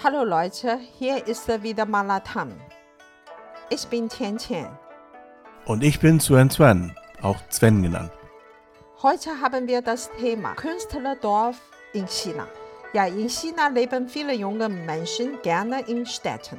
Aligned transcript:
Hallo 0.00 0.22
Leute, 0.22 0.78
hier 0.96 1.26
ist 1.26 1.48
wieder 1.64 1.84
Malatan. 1.84 2.54
Ich 3.68 3.84
bin 3.88 4.08
Tian 4.08 4.38
Tian. 4.38 4.78
Und 5.66 5.82
ich 5.82 5.98
bin 5.98 6.20
Sven 6.20 6.48
Sven, 6.48 6.94
auch 7.20 7.38
Sven 7.48 7.82
genannt. 7.82 8.12
Heute 9.02 9.40
haben 9.40 9.66
wir 9.66 9.82
das 9.82 10.08
Thema 10.20 10.54
Künstlerdorf 10.54 11.60
in 11.94 12.06
China. 12.06 12.46
Ja, 12.92 13.06
in 13.06 13.28
China 13.28 13.66
leben 13.66 14.08
viele 14.08 14.34
junge 14.34 14.68
Menschen 14.68 15.42
gerne 15.42 15.80
in 15.88 16.06
Städten. 16.06 16.58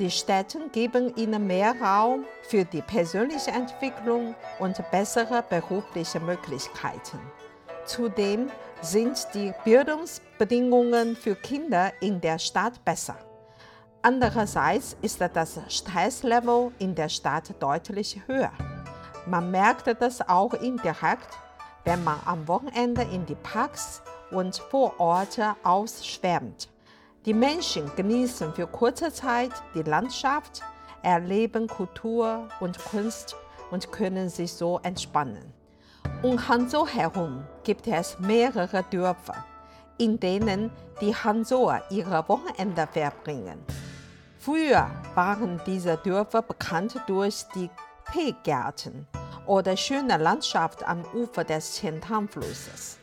Die 0.00 0.10
Städte 0.10 0.58
geben 0.72 1.14
ihnen 1.14 1.46
mehr 1.46 1.80
Raum 1.80 2.24
für 2.42 2.64
die 2.64 2.82
persönliche 2.82 3.52
Entwicklung 3.52 4.34
und 4.58 4.82
bessere 4.90 5.44
berufliche 5.48 6.18
Möglichkeiten. 6.18 7.20
Zudem 7.88 8.50
sind 8.82 9.26
die 9.32 9.54
Bildungsbedingungen 9.64 11.16
für 11.16 11.34
Kinder 11.34 11.90
in 12.00 12.20
der 12.20 12.38
Stadt 12.38 12.84
besser. 12.84 13.16
Andererseits 14.02 14.94
ist 15.00 15.22
das 15.22 15.58
Stresslevel 15.68 16.70
in 16.78 16.94
der 16.94 17.08
Stadt 17.08 17.54
deutlich 17.60 18.20
höher. 18.26 18.52
Man 19.26 19.50
merkt 19.50 19.86
das 20.02 20.20
auch 20.28 20.52
indirekt, 20.52 21.28
wenn 21.84 22.04
man 22.04 22.20
am 22.26 22.46
Wochenende 22.46 23.02
in 23.02 23.24
die 23.24 23.36
Parks 23.36 24.02
und 24.30 24.56
Vororte 24.56 25.56
ausschwärmt. 25.64 26.68
Die 27.24 27.34
Menschen 27.34 27.90
genießen 27.96 28.52
für 28.52 28.66
kurze 28.66 29.10
Zeit 29.14 29.52
die 29.74 29.82
Landschaft, 29.82 30.60
erleben 31.02 31.66
Kultur 31.66 32.48
und 32.60 32.78
Kunst 32.84 33.34
und 33.70 33.90
können 33.92 34.28
sich 34.28 34.52
so 34.52 34.78
entspannen. 34.82 35.57
Um 36.20 36.48
Hanzhou 36.48 36.84
herum 36.84 37.44
gibt 37.62 37.86
es 37.86 38.18
mehrere 38.18 38.82
Dörfer, 38.90 39.44
in 39.98 40.18
denen 40.18 40.72
die 41.00 41.14
Hanzhouer 41.14 41.80
ihre 41.90 42.28
Wochenende 42.28 42.88
verbringen. 42.90 43.64
Früher 44.40 44.90
waren 45.14 45.60
diese 45.64 45.96
Dörfer 45.96 46.42
bekannt 46.42 47.00
durch 47.06 47.44
die 47.54 47.70
Teegärten 48.12 49.06
oder 49.46 49.76
schöne 49.76 50.16
Landschaft 50.16 50.82
am 50.82 51.04
Ufer 51.14 51.44
des 51.44 51.78
Qiantang-Flusses. 51.80 52.98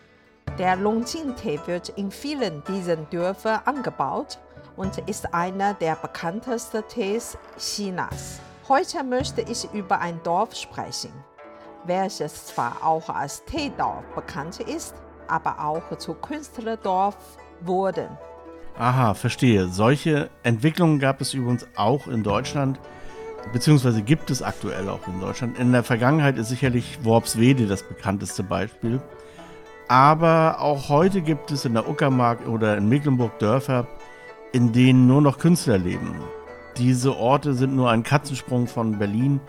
Der 0.59 0.75
Longjing-Tee 0.75 1.61
wird 1.67 1.89
in 1.89 2.11
vielen 2.11 2.65
dieser 2.65 2.97
Dörfer 2.97 3.65
angebaut 3.65 4.39
und 4.75 4.97
ist 5.07 5.33
einer 5.33 5.73
der 5.73 5.95
bekanntesten 5.95 6.83
Tees 6.89 7.37
Chinas. 7.57 8.41
Heute 8.67 9.05
möchte 9.05 9.39
ich 9.39 9.71
über 9.73 9.99
ein 9.99 10.21
Dorf 10.23 10.53
sprechen, 10.53 11.13
welches 11.87 12.47
zwar 12.47 12.77
auch 12.83 13.09
als 13.09 13.43
Teedorf 13.45 14.03
bekannt 14.15 14.59
ist, 14.59 14.95
aber 15.27 15.59
auch 15.59 15.97
zu 15.97 16.13
Künstlerdorf 16.13 17.15
wurde. 17.61 18.09
Aha, 18.77 19.13
verstehe. 19.13 19.67
Solche 19.69 20.29
Entwicklungen 20.43 20.99
gab 20.99 21.21
es 21.21 21.33
übrigens 21.33 21.65
auch 21.75 22.07
in 22.07 22.23
Deutschland, 22.23 22.79
beziehungsweise 23.53 24.01
gibt 24.01 24.29
es 24.29 24.41
aktuell 24.41 24.89
auch 24.89 25.07
in 25.07 25.21
Deutschland. 25.21 25.57
In 25.57 25.71
der 25.71 25.83
Vergangenheit 25.83 26.37
ist 26.37 26.49
sicherlich 26.49 26.99
Worpswede 27.03 27.67
das 27.67 27.83
bekannteste 27.83 28.43
Beispiel. 28.43 28.99
Aber 29.87 30.59
auch 30.59 30.89
heute 30.89 31.21
gibt 31.21 31.51
es 31.51 31.63
in 31.63 31.73
der 31.73 31.87
Uckermark 31.87 32.47
oder 32.47 32.75
in 32.75 32.89
Mecklenburg 32.89 33.37
Dörfer, 33.39 33.87
in 34.51 34.73
denen 34.73 35.07
nur 35.07 35.21
noch 35.21 35.37
Künstler 35.37 35.77
leben. 35.77 36.15
Diese 36.77 37.15
Orte 37.15 37.53
sind 37.53 37.75
nur 37.75 37.91
ein 37.91 38.03
Katzensprung 38.03 38.67
von 38.67 38.97
Berlin 38.97 39.39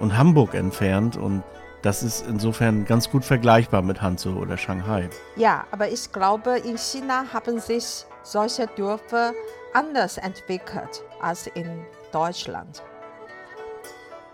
und 0.00 0.16
Hamburg 0.16 0.54
entfernt 0.54 1.16
und 1.16 1.44
das 1.86 2.02
ist 2.02 2.26
insofern 2.26 2.84
ganz 2.84 3.08
gut 3.08 3.24
vergleichbar 3.24 3.80
mit 3.80 4.02
Hanzhou 4.02 4.40
oder 4.40 4.56
Shanghai. 4.56 5.08
Ja, 5.36 5.64
aber 5.70 5.88
ich 5.88 6.10
glaube, 6.10 6.58
in 6.58 6.76
China 6.76 7.26
haben 7.32 7.60
sich 7.60 8.04
solche 8.24 8.66
Dörfer 8.66 9.32
anders 9.72 10.18
entwickelt 10.18 11.04
als 11.20 11.46
in 11.46 11.86
Deutschland. 12.10 12.82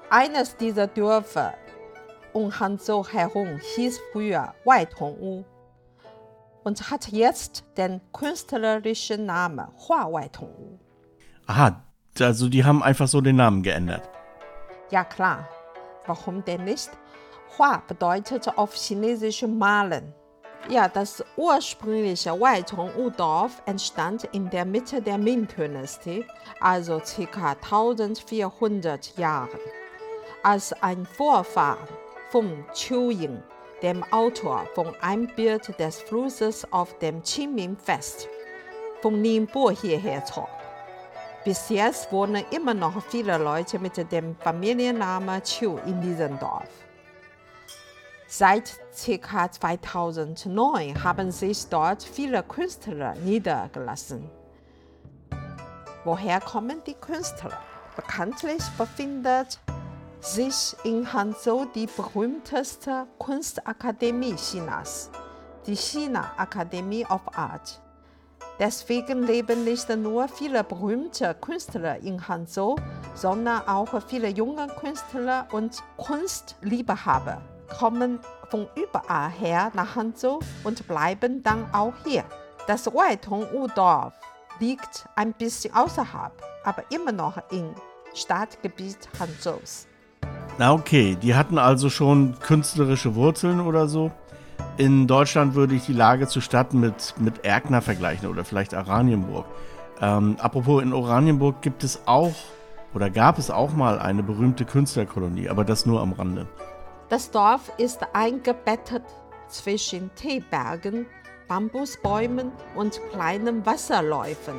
Eines 0.08 0.56
dieser 0.56 0.86
Dörfer 0.86 1.52
um 2.32 2.58
Hanzhou 2.58 3.06
herum 3.06 3.60
hieß 3.76 4.00
früher 4.12 4.54
Waitongwu 4.64 5.44
und 6.64 6.90
hat 6.90 7.08
jetzt 7.08 7.64
den 7.76 8.00
künstlerischen 8.14 9.26
Namen 9.26 9.66
Hua 9.86 10.10
Waitongwu. 10.10 10.78
Aha, 11.46 11.82
also 12.18 12.48
die 12.48 12.64
haben 12.64 12.82
einfach 12.82 13.08
so 13.08 13.20
den 13.20 13.36
Namen 13.36 13.62
geändert. 13.62 14.08
Ja 14.90 15.04
klar, 15.04 15.46
warum 16.06 16.42
denn 16.46 16.64
nicht? 16.64 16.90
Hua 17.58 17.82
bedeutet 17.86 18.48
auf 18.56 18.74
Chinesisch 18.74 19.42
malen. 19.42 20.14
Ja, 20.68 20.88
das 20.88 21.22
ursprüngliche 21.36 22.30
Waitung-Udorf 22.30 23.62
entstand 23.66 24.24
in 24.32 24.48
der 24.48 24.64
Mitte 24.64 25.02
der 25.02 25.18
Ming-Dynastie, 25.18 26.24
also 26.60 27.00
ca. 27.00 27.56
1400 27.62 29.18
Jahren, 29.18 29.60
als 30.42 30.72
ein 30.82 31.04
Vorfahren 31.04 31.88
von 32.30 32.64
Qiu 32.74 33.10
Ying, 33.10 33.42
dem 33.82 34.02
Autor 34.12 34.66
von 34.74 34.94
Ein 35.02 35.26
Bild 35.34 35.78
des 35.78 36.00
Flusses 36.00 36.66
auf 36.72 36.96
dem 37.00 37.22
Qingming-Fest, 37.22 38.28
von 39.02 39.20
Ningbo 39.20 39.70
hierher 39.70 40.24
zog. 40.24 40.48
Bis 41.44 41.68
jetzt 41.68 42.10
wohnen 42.12 42.44
immer 42.50 42.72
noch 42.72 43.02
viele 43.10 43.36
Leute 43.36 43.78
mit 43.78 43.96
dem 44.10 44.36
Familiennamen 44.36 45.42
Qiu 45.42 45.76
in 45.84 46.00
diesem 46.00 46.38
Dorf. 46.38 46.81
Seit 48.34 48.80
ca. 49.20 49.52
2009 49.52 51.04
haben 51.04 51.30
sich 51.30 51.66
dort 51.68 52.02
viele 52.02 52.42
Künstler 52.42 53.14
niedergelassen. 53.16 54.30
Woher 56.02 56.40
kommen 56.40 56.80
die 56.86 56.94
Künstler? 56.94 57.58
Bekanntlich 57.94 58.62
befindet 58.78 59.60
sich 60.22 60.74
in 60.82 61.12
Hanzhou 61.12 61.66
die 61.74 61.86
berühmteste 61.86 63.06
Kunstakademie 63.18 64.36
Chinas, 64.36 65.10
die 65.66 65.76
China 65.76 66.32
Academy 66.38 67.04
of 67.10 67.20
Art. 67.36 67.82
Deswegen 68.58 69.24
leben 69.26 69.64
nicht 69.64 69.90
nur 69.90 70.26
viele 70.26 70.64
berühmte 70.64 71.34
Künstler 71.34 71.98
in 71.98 72.26
Hanzhou, 72.26 72.76
sondern 73.12 73.68
auch 73.68 73.90
viele 74.08 74.28
junge 74.28 74.68
Künstler 74.68 75.48
und 75.52 75.82
Kunstliebhaber 75.98 77.42
kommen 77.78 78.20
von 78.50 78.66
überall 78.76 79.30
her 79.30 79.70
nach 79.74 79.96
Hanzhou 79.96 80.40
und 80.64 80.86
bleiben 80.86 81.42
dann 81.42 81.64
auch 81.72 81.94
hier. 82.04 82.24
Das 82.66 82.86
Waitung-U-Dorf 82.86 84.12
liegt 84.60 85.06
ein 85.16 85.32
bisschen 85.32 85.74
außerhalb, 85.74 86.32
aber 86.64 86.84
immer 86.90 87.12
noch 87.12 87.38
im 87.50 87.74
Stadtgebiet 88.14 89.08
Hanzhous. 89.18 89.86
Na 90.58 90.72
okay, 90.72 91.16
die 91.20 91.34
hatten 91.34 91.58
also 91.58 91.88
schon 91.88 92.38
künstlerische 92.38 93.14
Wurzeln 93.14 93.60
oder 93.60 93.88
so. 93.88 94.12
In 94.76 95.06
Deutschland 95.06 95.54
würde 95.54 95.74
ich 95.74 95.86
die 95.86 95.92
Lage 95.92 96.28
zur 96.28 96.42
Stadt 96.42 96.74
mit, 96.74 97.14
mit 97.18 97.44
Erkner 97.44 97.82
vergleichen 97.82 98.28
oder 98.28 98.44
vielleicht 98.44 98.74
Oranienburg. 98.74 99.46
Ähm, 100.00 100.36
apropos, 100.38 100.82
in 100.82 100.92
Oranienburg 100.92 101.62
gibt 101.62 101.84
es 101.84 102.00
auch 102.06 102.34
oder 102.94 103.10
gab 103.10 103.38
es 103.38 103.50
auch 103.50 103.72
mal 103.72 103.98
eine 103.98 104.22
berühmte 104.22 104.64
Künstlerkolonie, 104.64 105.48
aber 105.48 105.64
das 105.64 105.86
nur 105.86 106.00
am 106.00 106.12
Rande. 106.12 106.46
Das 107.12 107.30
Dorf 107.30 107.70
ist 107.76 108.00
eingebettet 108.14 109.02
zwischen 109.46 110.10
Teebergen, 110.14 111.04
Bambusbäumen 111.46 112.50
und 112.74 113.02
kleinen 113.10 113.66
Wasserläufen. 113.66 114.54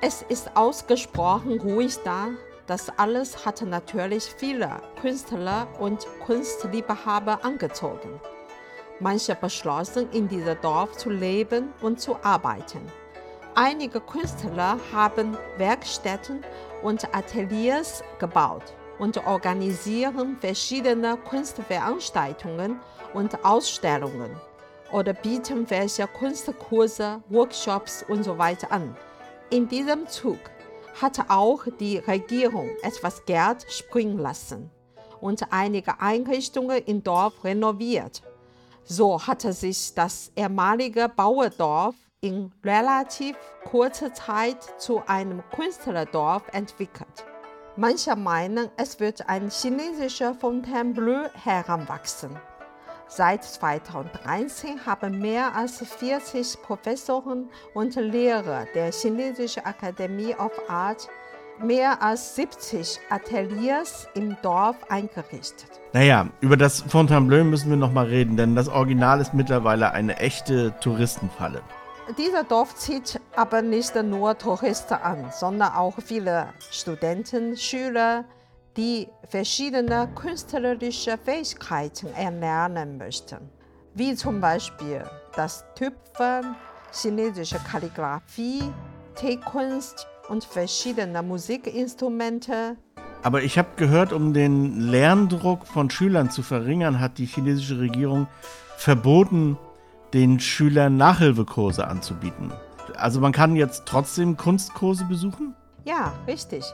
Es 0.00 0.22
ist 0.22 0.56
ausgesprochen 0.56 1.60
ruhig 1.60 1.96
da. 2.02 2.30
Das 2.66 2.90
alles 2.98 3.46
hat 3.46 3.62
natürlich 3.62 4.24
viele 4.24 4.82
Künstler 5.00 5.68
und 5.78 6.04
Kunstliebhaber 6.26 7.44
angezogen. 7.44 8.20
Manche 8.98 9.36
beschlossen, 9.36 10.10
in 10.10 10.26
diesem 10.26 10.60
Dorf 10.62 10.96
zu 10.96 11.08
leben 11.08 11.72
und 11.82 12.00
zu 12.00 12.16
arbeiten. 12.24 12.80
Einige 13.54 14.00
Künstler 14.00 14.80
haben 14.92 15.38
Werkstätten 15.56 16.44
und 16.82 17.14
Ateliers 17.14 18.02
gebaut 18.18 18.74
und 18.98 19.26
organisieren 19.26 20.36
verschiedene 20.40 21.16
Kunstveranstaltungen 21.16 22.80
und 23.14 23.44
Ausstellungen 23.44 24.30
oder 24.92 25.12
bieten 25.12 25.68
welche 25.68 26.06
Kunstkurse, 26.06 27.22
Workshops 27.28 28.04
usw. 28.08 28.56
So 28.60 28.66
an. 28.68 28.96
In 29.50 29.68
diesem 29.68 30.06
Zug 30.06 30.38
hat 31.00 31.28
auch 31.28 31.64
die 31.78 31.98
Regierung 31.98 32.70
etwas 32.82 33.24
Geld 33.26 33.66
springen 33.68 34.18
lassen 34.18 34.70
und 35.20 35.52
einige 35.52 36.00
Einrichtungen 36.00 36.82
im 36.84 37.02
Dorf 37.02 37.44
renoviert. 37.44 38.22
So 38.84 39.20
hatte 39.26 39.52
sich 39.52 39.94
das 39.94 40.32
ehemalige 40.36 41.08
Bauerdorf 41.08 41.94
in 42.20 42.52
relativ 42.64 43.36
kurzer 43.64 44.12
Zeit 44.14 44.58
zu 44.78 45.02
einem 45.06 45.42
Künstlerdorf 45.50 46.44
entwickelt. 46.52 47.24
Manche 47.78 48.16
meinen, 48.16 48.70
es 48.78 49.00
wird 49.00 49.28
ein 49.28 49.50
chinesischer 49.50 50.34
Fontainebleau 50.34 51.28
heranwachsen. 51.44 52.30
Seit 53.06 53.44
2013 53.44 54.86
haben 54.86 55.18
mehr 55.18 55.54
als 55.54 55.84
40 55.86 56.62
Professoren 56.62 57.50
und 57.74 57.94
Lehrer 57.96 58.64
der 58.74 58.90
Chinesischen 58.92 59.66
Akademie 59.66 60.34
of 60.34 60.52
Art 60.70 61.06
mehr 61.62 62.02
als 62.02 62.34
70 62.36 62.98
Ateliers 63.10 64.08
im 64.14 64.38
Dorf 64.40 64.76
eingerichtet. 64.88 65.68
Naja, 65.92 66.28
über 66.40 66.56
das 66.56 66.80
Fontainebleau 66.80 67.44
müssen 67.44 67.68
wir 67.68 67.76
nochmal 67.76 68.06
reden, 68.06 68.38
denn 68.38 68.56
das 68.56 68.68
Original 68.68 69.20
ist 69.20 69.34
mittlerweile 69.34 69.92
eine 69.92 70.16
echte 70.16 70.72
Touristenfalle. 70.80 71.60
Dieser 72.14 72.44
Dorf 72.44 72.76
zieht 72.76 73.20
aber 73.34 73.62
nicht 73.62 73.96
nur 73.96 74.38
Touristen 74.38 74.94
an, 74.94 75.30
sondern 75.32 75.72
auch 75.72 75.96
viele 76.00 76.50
Studenten, 76.70 77.56
Schüler, 77.56 78.24
die 78.76 79.08
verschiedene 79.28 80.08
künstlerische 80.14 81.18
Fähigkeiten 81.18 82.06
erlernen 82.14 82.96
möchten, 82.96 83.50
wie 83.94 84.14
zum 84.14 84.40
Beispiel 84.40 85.02
das 85.34 85.64
Tüpfen, 85.74 86.54
chinesische 86.92 87.58
Kalligraphie, 87.68 88.62
Teekunst 89.16 90.06
und 90.28 90.44
verschiedene 90.44 91.22
Musikinstrumente. 91.24 92.76
Aber 93.24 93.42
ich 93.42 93.58
habe 93.58 93.70
gehört, 93.74 94.12
um 94.12 94.32
den 94.32 94.78
Lerndruck 94.78 95.66
von 95.66 95.90
Schülern 95.90 96.30
zu 96.30 96.42
verringern, 96.42 97.00
hat 97.00 97.18
die 97.18 97.26
chinesische 97.26 97.80
Regierung 97.80 98.28
verboten, 98.76 99.58
den 100.16 100.40
Schülern 100.40 100.96
Nachhilfekurse 100.96 101.86
anzubieten. 101.86 102.50
Also 102.96 103.20
man 103.20 103.32
kann 103.32 103.54
jetzt 103.54 103.84
trotzdem 103.84 104.38
Kunstkurse 104.38 105.04
besuchen? 105.04 105.54
Ja, 105.84 106.14
richtig. 106.26 106.64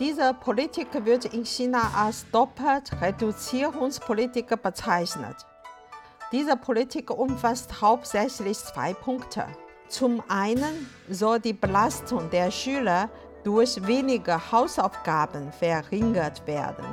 Diese 0.00 0.34
Politik 0.34 0.88
wird 1.04 1.26
in 1.26 1.46
China 1.46 1.92
als 1.96 2.26
Doppelt-Reduzierungspolitik 2.32 4.60
bezeichnet. 4.60 5.36
Diese 6.32 6.56
Politik 6.56 7.12
umfasst 7.12 7.80
hauptsächlich 7.80 8.58
zwei 8.58 8.94
Punkte. 8.94 9.44
Zum 9.88 10.20
einen 10.28 10.90
soll 11.08 11.38
die 11.38 11.52
Belastung 11.52 12.28
der 12.30 12.50
Schüler 12.50 13.08
durch 13.44 13.86
weniger 13.86 14.50
Hausaufgaben 14.50 15.52
verringert 15.52 16.44
werden. 16.48 16.84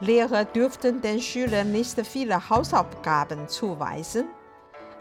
Lehrer 0.00 0.44
dürften 0.44 1.00
den 1.00 1.22
Schülern 1.22 1.72
nicht 1.72 1.98
viele 2.06 2.50
Hausaufgaben 2.50 3.48
zuweisen. 3.48 4.26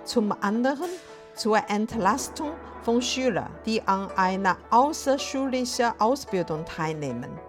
Zum 0.06 0.34
anderen 0.42 0.90
zur 1.34 1.58
Entlastung 1.70 2.52
von 2.84 3.02
Schülern, 3.02 3.50
die 3.66 3.82
an 3.88 4.12
einer 4.18 4.58
außerschulischen 4.70 5.94
Ausbildung 6.00 6.66
teilnehmen. 6.66 7.40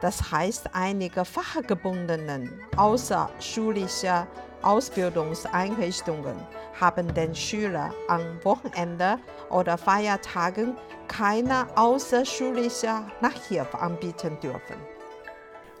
Das 0.00 0.30
heißt, 0.30 0.70
einige 0.74 1.24
fachgebundenen 1.24 2.60
außerschulische 2.76 4.26
Ausbildungseinrichtungen 4.60 6.36
haben 6.80 7.14
den 7.14 7.34
Schülern 7.34 7.92
am 8.08 8.44
Wochenende 8.44 9.18
oder 9.48 9.78
Feiertagen 9.78 10.76
keine 11.08 11.66
außerschulische 11.76 13.04
Nachhilfe 13.20 13.78
anbieten 13.78 14.38
dürfen. 14.40 14.91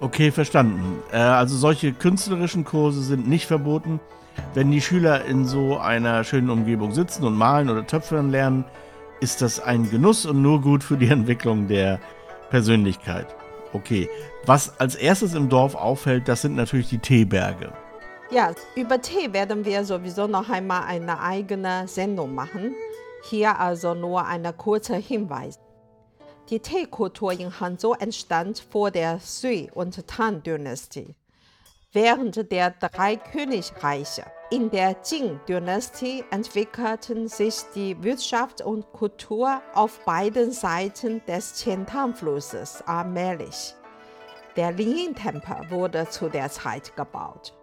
Okay, 0.02 0.32
verstanden. 0.32 1.00
Äh, 1.12 1.18
also 1.18 1.56
solche 1.56 1.92
künstlerischen 1.92 2.64
Kurse 2.64 3.02
sind 3.02 3.28
nicht 3.28 3.46
verboten. 3.46 4.00
Wenn 4.52 4.72
die 4.72 4.80
Schüler 4.80 5.24
in 5.26 5.44
so 5.46 5.78
einer 5.78 6.24
schönen 6.24 6.50
Umgebung 6.50 6.90
sitzen 6.90 7.24
und 7.24 7.36
malen 7.36 7.70
oder 7.70 7.86
töpfern 7.86 8.30
lernen, 8.30 8.64
ist 9.20 9.42
das 9.42 9.60
ein 9.60 9.88
Genuss 9.88 10.26
und 10.26 10.42
nur 10.42 10.60
gut 10.60 10.82
für 10.82 10.96
die 10.96 11.06
Entwicklung 11.10 11.68
der 11.68 12.00
Persönlichkeit. 12.50 13.28
Okay, 13.72 14.10
was 14.44 14.80
als 14.80 14.96
erstes 14.96 15.34
im 15.34 15.48
Dorf 15.48 15.76
auffällt, 15.76 16.26
das 16.26 16.42
sind 16.42 16.56
natürlich 16.56 16.88
die 16.88 16.98
Teeberge. 16.98 17.72
Ja, 18.32 18.50
über 18.74 19.00
Tee 19.00 19.32
werden 19.32 19.64
wir 19.64 19.84
sowieso 19.84 20.26
noch 20.26 20.50
einmal 20.50 20.82
eine 20.82 21.20
eigene 21.20 21.86
Sendung 21.86 22.34
machen. 22.34 22.74
Hier 23.30 23.60
also 23.60 23.94
nur 23.94 24.26
ein 24.26 24.44
kurzer 24.56 24.96
Hinweis. 24.96 25.60
Die 26.50 26.60
Teekultur 26.60 27.32
in 27.32 27.60
Hanzhou 27.60 27.94
entstand 27.94 28.58
vor 28.58 28.90
der 28.90 29.20
Sui- 29.20 29.70
und 29.72 30.06
Tang-Dynastie. 30.06 31.14
Während 31.92 32.50
der 32.50 32.70
drei 32.70 33.16
Königreiche 33.16 34.24
in 34.50 34.70
der 34.70 34.96
Jing-Dynastie 35.04 36.24
entwickelten 36.30 37.28
sich 37.28 37.54
die 37.74 38.02
Wirtschaft 38.02 38.60
und 38.60 38.90
Kultur 38.92 39.62
auf 39.74 40.04
beiden 40.04 40.52
Seiten 40.52 41.24
des 41.26 41.62
Qiantang-Flusses 41.62 42.82
allmählich. 42.86 43.74
Der 44.56 44.72
Lingyin-Tempel 44.72 45.70
wurde 45.70 46.08
zu 46.08 46.28
der 46.28 46.50
Zeit 46.50 46.96
gebaut. 46.96 47.54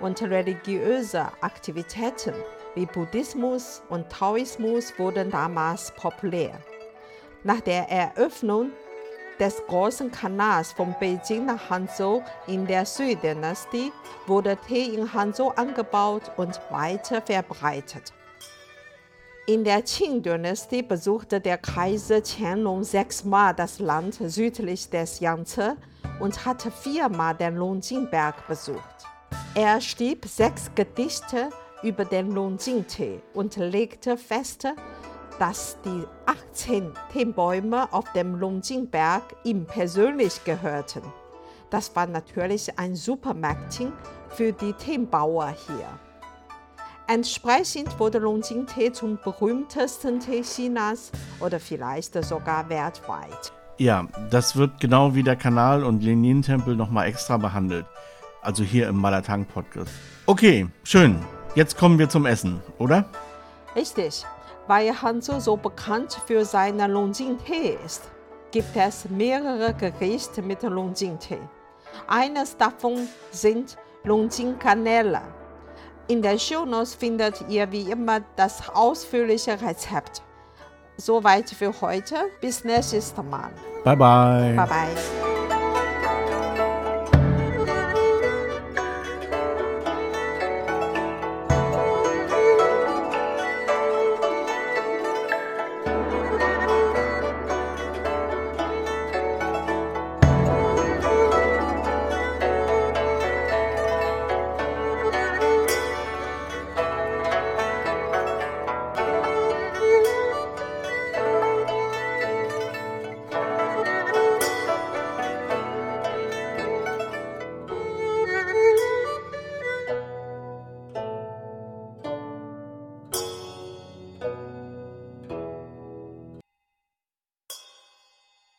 Und 0.00 0.22
religiöse 0.22 1.26
Aktivitäten 1.40 2.34
wie 2.74 2.86
Buddhismus 2.86 3.82
und 3.88 4.08
Taoismus 4.08 4.98
wurden 4.98 5.30
damals 5.30 5.92
populär. 5.96 6.58
Nach 7.48 7.62
der 7.62 7.88
Eröffnung 7.90 8.72
des 9.40 9.56
Großen 9.68 10.10
Kanals 10.10 10.72
von 10.72 10.94
Beijing 11.00 11.46
nach 11.46 11.70
Hanzhou 11.70 12.22
in 12.46 12.66
der 12.66 12.84
Sui-Dynastie 12.84 13.90
wurde 14.26 14.58
Tee 14.66 14.94
in 14.94 15.14
Hanzhou 15.14 15.48
angebaut 15.56 16.30
und 16.36 16.60
weiter 16.68 17.22
verbreitet. 17.22 18.12
In 19.46 19.64
der 19.64 19.80
Qing-Dynastie 19.80 20.82
besuchte 20.82 21.40
der 21.40 21.56
Kaiser 21.56 22.20
Qianlong 22.20 22.84
sechsmal 22.84 23.54
das 23.54 23.78
Land 23.78 24.18
südlich 24.20 24.90
des 24.90 25.20
Yangtze 25.20 25.78
und 26.20 26.44
hatte 26.44 26.70
viermal 26.70 27.34
den 27.34 27.56
Longjingberg 27.56 28.46
besucht. 28.46 29.06
Er 29.54 29.80
schrieb 29.80 30.26
sechs 30.26 30.70
Gedichte 30.74 31.48
über 31.82 32.04
den 32.04 32.30
Longjing-Tee 32.30 33.22
und 33.32 33.56
legte 33.56 34.18
fest, 34.18 34.68
dass 35.38 35.78
die 35.84 36.04
18 36.26 36.92
Teebäume 37.12 37.92
auf 37.92 38.12
dem 38.12 38.34
Longjingberg 38.34 39.22
ihm 39.44 39.66
persönlich 39.66 40.44
gehörten. 40.44 41.02
Das 41.70 41.94
war 41.94 42.06
natürlich 42.06 42.78
ein 42.78 42.96
super 42.96 43.34
Marketing 43.34 43.92
für 44.30 44.52
die 44.52 44.72
Teebauer 44.72 45.54
hier. 45.66 45.88
Entsprechend 47.06 47.98
wurde 47.98 48.18
Longjing-Tee 48.18 48.92
zum 48.92 49.18
berühmtesten 49.22 50.20
Tee 50.20 50.42
Chinas 50.42 51.10
oder 51.40 51.58
vielleicht 51.58 52.22
sogar 52.22 52.68
weltweit. 52.68 53.52
Ja, 53.78 54.06
das 54.30 54.56
wird 54.56 54.80
genau 54.80 55.14
wie 55.14 55.22
der 55.22 55.36
Kanal 55.36 55.84
und 55.84 56.02
Lenin-Tempel 56.02 56.76
nochmal 56.76 57.06
extra 57.06 57.36
behandelt. 57.36 57.86
Also 58.42 58.62
hier 58.62 58.88
im 58.88 58.96
Malatang-Podcast. 58.96 59.90
Okay, 60.26 60.66
schön. 60.84 61.18
Jetzt 61.54 61.78
kommen 61.78 61.98
wir 61.98 62.08
zum 62.08 62.26
Essen, 62.26 62.60
oder? 62.78 63.08
Richtig. 63.74 64.26
Weil 64.68 65.02
Hanzhou 65.02 65.40
so 65.40 65.56
bekannt 65.56 66.20
für 66.26 66.44
seinen 66.44 66.92
Longjing-Tee 66.92 67.78
ist, 67.84 68.02
gibt 68.50 68.76
es 68.76 69.08
mehrere 69.08 69.74
Gerichte 69.74 70.42
mit 70.42 70.62
Longjing-Tee. 70.62 71.40
Eines 72.06 72.56
davon 72.56 73.08
sind 73.30 73.76
Longjing-Kanäle. 74.04 75.22
In 76.08 76.22
den 76.22 76.38
Shownotes 76.38 76.94
findet 76.94 77.44
ihr 77.48 77.70
wie 77.72 77.90
immer 77.90 78.20
das 78.36 78.68
ausführliche 78.68 79.60
Rezept. 79.60 80.22
Soweit 80.96 81.48
für 81.48 81.72
heute. 81.80 82.16
Bis 82.40 82.64
nächstes 82.64 83.14
Mal. 83.16 83.50
Bye 83.84 83.96
bye. 83.96 84.54
Bye 84.54 84.66
bye. 84.66 85.17